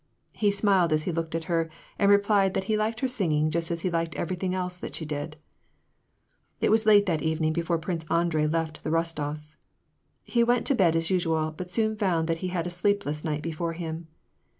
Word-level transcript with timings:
He 0.33 0.49
smiled 0.49 0.91
as 0.91 1.03
he 1.03 1.11
looked 1.11 1.35
at 1.35 1.43
her, 1.43 1.69
and 1.99 2.09
replied 2.09 2.55
that 2.55 2.63
he 2.63 2.75
liked 2.75 3.01
her 3.01 3.07
singing 3.07 3.51
just 3.51 3.69
as 3.69 3.81
he 3.81 3.89
liked 3.91 4.15
everything 4.15 4.55
else 4.55 4.79
that 4.79 4.95
she 4.95 5.05
did. 5.05 5.37
It 6.59 6.69
was 6.71 6.87
late 6.87 7.05
that 7.05 7.21
evening 7.21 7.53
before 7.53 7.77
Prince 7.77 8.07
Andrei 8.09 8.47
left 8.47 8.83
the 8.83 8.89
Bos 8.89 9.13
tofs'. 9.13 9.57
He 10.23 10.43
went 10.43 10.65
to 10.65 10.73
bed 10.73 10.95
as 10.95 11.11
usual, 11.11 11.53
but 11.55 11.69
soon 11.71 11.95
found 11.95 12.27
that 12.27 12.39
he 12.39 12.47
had 12.47 12.65
a 12.65 12.71
sleepless 12.71 13.23
night 13.23 13.43
before 13.43 13.73
him. 13.73 14.07